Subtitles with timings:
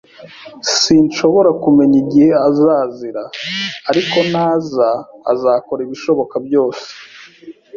[0.65, 3.23] [S] Sinshobora kumenya igihe azazira,
[3.89, 4.87] ariko naza,
[5.31, 6.85] azakora ibishoboka byose.